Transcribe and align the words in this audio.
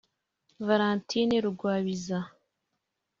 Valentine 0.67 1.35
Rugwabiza 1.43 2.17